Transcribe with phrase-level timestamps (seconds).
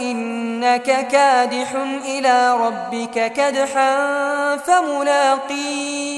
[0.00, 1.74] إنك كادح
[2.04, 6.17] إلى ربك كدحا فملاقيه.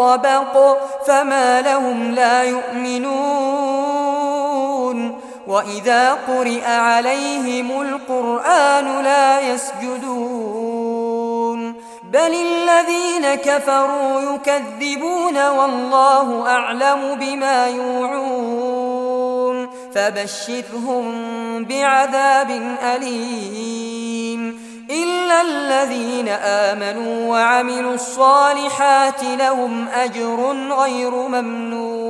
[0.00, 3.80] طبق فما لهم لا يؤمنون
[5.46, 10.80] وإذا قرئ عليهم القرآن لا يسجدون
[12.12, 19.10] بل الذين كفروا يكذبون والله أعلم بما يوعون
[19.94, 21.04] فبشرهم
[21.64, 22.50] بعذاب
[22.82, 24.09] أليم
[25.30, 32.09] الذين آمنوا وعملوا الصالحات لهم أجر غير ممنون